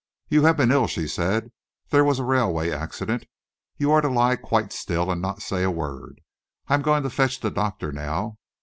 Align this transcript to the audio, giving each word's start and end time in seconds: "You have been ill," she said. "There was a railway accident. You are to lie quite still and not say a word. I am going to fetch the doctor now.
"You 0.29 0.45
have 0.45 0.57
been 0.57 0.71
ill," 0.71 0.87
she 0.87 1.07
said. 1.07 1.51
"There 1.89 2.03
was 2.03 2.17
a 2.17 2.23
railway 2.23 2.71
accident. 2.71 3.27
You 3.77 3.91
are 3.91 4.01
to 4.01 4.09
lie 4.09 4.35
quite 4.35 4.73
still 4.73 5.11
and 5.11 5.21
not 5.21 5.43
say 5.43 5.61
a 5.61 5.69
word. 5.69 6.21
I 6.67 6.73
am 6.73 6.81
going 6.81 7.03
to 7.03 7.09
fetch 7.11 7.39
the 7.39 7.51
doctor 7.51 7.91
now. 7.91 8.39